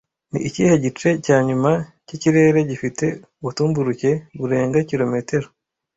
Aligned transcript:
Ni 0.31 0.39
ikihe 0.47 0.73
gice 0.83 1.09
cyanyuma 1.25 1.71
cyikirere 2.05 2.59
gifite 2.69 3.05
ubutumburuke 3.41 4.09
burenga 4.39 4.79
kilometero 4.89 5.47